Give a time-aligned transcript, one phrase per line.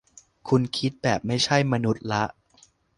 [0.47, 2.23] คุณคิดแบบไม่ใช่มนุษย์ละ